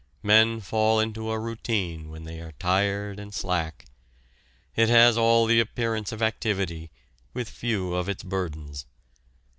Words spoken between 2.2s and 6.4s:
they are tired and slack: it has all the appearance of